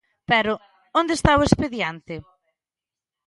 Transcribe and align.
Pero 0.31 0.53
¿onde 0.99 1.13
está 1.15 1.31
o 1.39 1.45
expediente? 1.47 2.15